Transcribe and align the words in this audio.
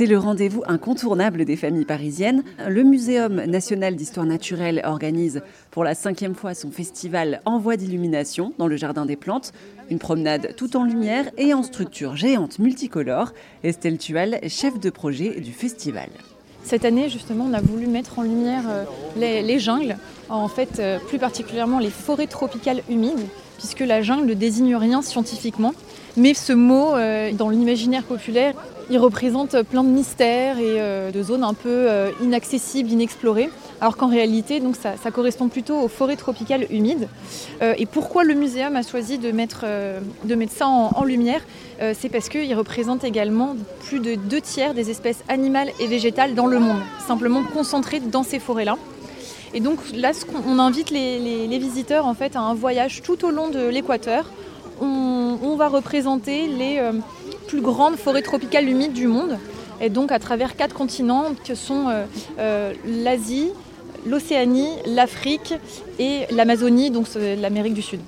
C'est 0.00 0.06
le 0.06 0.16
rendez-vous 0.16 0.62
incontournable 0.66 1.44
des 1.44 1.56
familles 1.56 1.84
parisiennes. 1.84 2.42
Le 2.66 2.84
Muséum 2.84 3.44
national 3.44 3.96
d'histoire 3.96 4.24
naturelle 4.24 4.80
organise 4.82 5.42
pour 5.70 5.84
la 5.84 5.94
cinquième 5.94 6.34
fois 6.34 6.54
son 6.54 6.70
festival 6.70 7.42
Envoi 7.44 7.76
d'illumination 7.76 8.54
dans 8.56 8.66
le 8.66 8.78
Jardin 8.78 9.04
des 9.04 9.16
Plantes. 9.16 9.52
Une 9.90 9.98
promenade 9.98 10.54
tout 10.56 10.74
en 10.78 10.84
lumière 10.84 11.26
et 11.36 11.52
en 11.52 11.62
structure 11.62 12.16
géante 12.16 12.58
multicolore. 12.58 13.34
Estelle 13.62 13.98
Tual, 13.98 14.40
chef 14.48 14.80
de 14.80 14.88
projet 14.88 15.38
du 15.38 15.52
festival. 15.52 16.08
Cette 16.64 16.86
année, 16.86 17.10
justement, 17.10 17.44
on 17.50 17.52
a 17.52 17.60
voulu 17.60 17.86
mettre 17.86 18.20
en 18.20 18.22
lumière 18.22 18.64
euh, 18.70 18.84
les, 19.18 19.58
jungles, 19.58 19.98
en 20.30 20.48
fait, 20.48 20.78
euh, 20.78 20.98
plus 20.98 21.18
particulièrement 21.18 21.78
les 21.78 21.90
forêts 21.90 22.26
tropicales 22.26 22.82
humides, 22.88 23.26
puisque 23.58 23.80
la 23.80 24.00
jungle 24.00 24.24
ne 24.28 24.34
désigne 24.34 24.76
rien 24.76 25.02
scientifiquement. 25.02 25.74
Mais 26.16 26.34
ce 26.34 26.52
mot, 26.52 26.94
euh, 26.94 27.32
dans 27.32 27.48
l'imaginaire 27.48 28.02
populaire, 28.02 28.54
il 28.90 28.98
représente 28.98 29.62
plein 29.62 29.84
de 29.84 29.88
mystères 29.88 30.58
et 30.58 30.80
euh, 30.80 31.10
de 31.12 31.22
zones 31.22 31.44
un 31.44 31.54
peu 31.54 31.68
euh, 31.68 32.10
inaccessibles, 32.22 32.90
inexplorées, 32.90 33.48
alors 33.80 33.96
qu'en 33.96 34.08
réalité, 34.08 34.58
donc, 34.60 34.74
ça, 34.76 35.10
correspond 35.10 35.48
plutôt 35.48 35.78
aux 35.78 35.88
forêts 35.88 36.16
tropicales 36.16 36.66
humides. 36.70 37.08
et 37.62 37.86
pourquoi 37.86 38.24
le 38.24 38.34
muséum 38.34 38.76
a 38.76 38.82
choisi 38.82 39.16
de 39.16 39.30
mettre, 39.32 39.64
de 40.24 40.34
mettre 40.34 40.52
ça 40.52 40.66
en, 40.66 41.02
lumière 41.04 41.40
C'est 41.94 42.10
parce 42.10 42.28
qu'il 42.28 42.54
représente 42.54 43.04
également 43.04 43.56
plus 43.86 44.00
de 44.00 44.16
deux 44.16 44.42
tiers 44.42 44.74
des 44.74 44.90
espèces 44.90 45.24
animales 45.28 45.70
et 45.80 45.86
végétales 45.86 46.34
dans 46.34 46.46
le 46.46 46.58
monde, 46.58 46.80
simplement 47.06 47.42
concentrées 47.42 48.00
dans 48.00 48.22
ces 48.22 48.38
forêts-là. 48.38 48.76
Et 49.54 49.60
donc 49.60 49.78
là, 49.94 50.12
on 50.46 50.58
invite 50.58 50.90
les, 50.90 51.58
visiteurs 51.58 52.06
en 52.06 52.14
fait, 52.14 52.36
à 52.36 52.40
un 52.40 52.54
voyage 52.54 53.00
tout 53.02 53.24
au 53.24 53.30
long 53.30 53.48
de 53.48 53.66
l'équateur 53.66 54.30
va 55.56 55.68
représenter 55.68 56.46
les 56.46 56.78
euh, 56.78 56.92
plus 57.46 57.60
grandes 57.60 57.96
forêts 57.96 58.22
tropicales 58.22 58.68
humides 58.68 58.92
du 58.92 59.06
monde, 59.06 59.38
et 59.80 59.88
donc 59.88 60.12
à 60.12 60.18
travers 60.18 60.56
quatre 60.56 60.74
continents 60.74 61.26
que 61.46 61.54
sont 61.54 61.88
euh, 61.88 62.04
euh, 62.38 62.72
l'Asie, 62.86 63.50
l'Océanie, 64.06 64.70
l'Afrique 64.86 65.54
et 65.98 66.26
l'Amazonie, 66.30 66.90
donc 66.90 67.06
l'Amérique 67.14 67.74
du 67.74 67.82
Sud. 67.82 68.00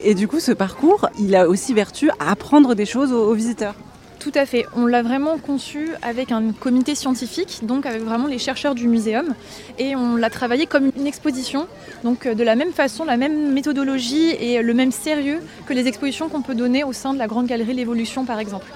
Et 0.00 0.14
du 0.14 0.28
coup, 0.28 0.40
ce 0.40 0.52
parcours, 0.52 1.08
il 1.18 1.34
a 1.34 1.48
aussi 1.48 1.74
vertu 1.74 2.10
à 2.18 2.30
apprendre 2.30 2.74
des 2.74 2.86
choses 2.86 3.12
aux 3.12 3.34
visiteurs. 3.34 3.74
Tout 4.30 4.38
à 4.38 4.44
fait. 4.44 4.66
On 4.76 4.84
l'a 4.84 5.00
vraiment 5.00 5.38
conçu 5.38 5.88
avec 6.02 6.32
un 6.32 6.52
comité 6.52 6.94
scientifique, 6.94 7.60
donc 7.62 7.86
avec 7.86 8.02
vraiment 8.02 8.26
les 8.26 8.38
chercheurs 8.38 8.74
du 8.74 8.86
muséum. 8.86 9.34
Et 9.78 9.96
on 9.96 10.16
l'a 10.16 10.28
travaillé 10.28 10.66
comme 10.66 10.90
une 10.94 11.06
exposition, 11.06 11.66
donc 12.04 12.26
euh, 12.26 12.34
de 12.34 12.44
la 12.44 12.54
même 12.54 12.72
façon, 12.72 13.06
la 13.06 13.16
même 13.16 13.54
méthodologie 13.54 14.32
et 14.38 14.60
le 14.60 14.74
même 14.74 14.92
sérieux 14.92 15.40
que 15.64 15.72
les 15.72 15.86
expositions 15.86 16.28
qu'on 16.28 16.42
peut 16.42 16.54
donner 16.54 16.84
au 16.84 16.92
sein 16.92 17.14
de 17.14 17.18
la 17.18 17.26
Grande 17.26 17.46
Galerie 17.46 17.72
L'Évolution, 17.72 18.26
par 18.26 18.38
exemple. 18.38 18.66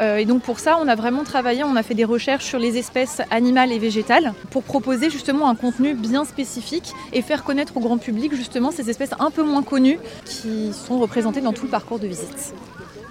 Euh, 0.00 0.16
et 0.16 0.24
donc 0.24 0.42
pour 0.42 0.58
ça, 0.58 0.76
on 0.82 0.88
a 0.88 0.96
vraiment 0.96 1.22
travaillé, 1.22 1.62
on 1.62 1.76
a 1.76 1.84
fait 1.84 1.94
des 1.94 2.04
recherches 2.04 2.44
sur 2.44 2.58
les 2.58 2.76
espèces 2.76 3.22
animales 3.30 3.70
et 3.70 3.78
végétales 3.78 4.34
pour 4.50 4.64
proposer 4.64 5.08
justement 5.08 5.48
un 5.48 5.54
contenu 5.54 5.94
bien 5.94 6.24
spécifique 6.24 6.90
et 7.12 7.22
faire 7.22 7.44
connaître 7.44 7.76
au 7.76 7.80
grand 7.80 7.98
public 7.98 8.34
justement 8.34 8.72
ces 8.72 8.90
espèces 8.90 9.14
un 9.20 9.30
peu 9.30 9.44
moins 9.44 9.62
connues 9.62 10.00
qui 10.24 10.72
sont 10.72 10.98
représentées 10.98 11.42
dans 11.42 11.52
tout 11.52 11.66
le 11.66 11.70
parcours 11.70 12.00
de 12.00 12.08
visite. 12.08 12.54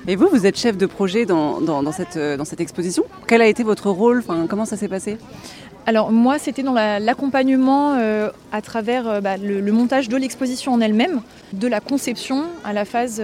Et 0.07 0.15
vous, 0.15 0.27
vous 0.27 0.45
êtes 0.45 0.55
chef 0.55 0.77
de 0.77 0.85
projet 0.85 1.25
dans, 1.25 1.91
cette, 1.91 2.17
euh, 2.17 2.37
dans 2.37 2.45
cette 2.45 2.61
exposition. 2.61 3.05
Quel 3.27 3.41
a 3.41 3.47
été 3.47 3.63
votre 3.63 3.89
rôle? 3.89 4.19
Enfin, 4.19 4.45
Comment 4.47 4.65
ça 4.65 4.77
s'est 4.77 4.87
passé? 4.87 5.17
Alors 5.87 6.11
moi, 6.11 6.37
c'était 6.37 6.61
dans 6.61 6.73
l'accompagnement 6.73 7.95
euh, 7.95 8.29
à 8.51 8.61
travers 8.61 9.07
euh, 9.07 9.21
bah, 9.21 9.37
le, 9.37 9.71
montage 9.71 10.07
de 10.07 10.15
l'exposition 10.15 10.73
en 10.73 10.79
elle-même, 10.79 11.21
de 11.53 11.67
la 11.67 11.79
conception 11.79 12.43
à 12.63 12.71
la 12.71 12.85
phase 12.85 13.21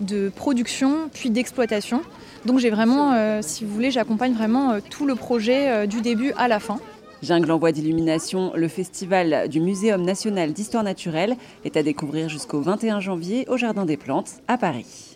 de 0.00 0.28
production 0.30 1.08
puis 1.12 1.30
d'exploitation. 1.30 2.02
Donc 2.46 2.58
j'ai 2.58 2.70
vraiment, 2.70 3.40
si 3.40 3.64
vous 3.64 3.72
voulez, 3.72 3.90
j'accompagne 3.90 4.34
vraiment 4.34 4.78
tout 4.90 5.06
le 5.06 5.14
projet 5.14 5.86
du 5.86 6.02
début 6.02 6.32
à 6.36 6.46
la 6.46 6.60
fin. 6.60 6.78
Jungle 7.22 7.50
en 7.52 7.58
voie 7.58 7.72
d'illumination, 7.72 8.52
le 8.54 8.68
festival 8.68 9.48
du 9.48 9.60
Muséum 9.60 10.02
national 10.02 10.52
d'histoire 10.52 10.84
naturelle 10.84 11.36
est 11.64 11.76
à 11.78 11.82
découvrir 11.82 12.28
jusqu'au 12.28 12.60
21 12.60 13.00
janvier 13.00 13.46
au 13.48 13.56
Jardin 13.56 13.86
des 13.86 13.96
Plantes 13.96 14.30
à 14.46 14.58
Paris. 14.58 15.13